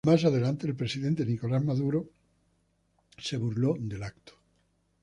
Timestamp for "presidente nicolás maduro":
0.75-2.09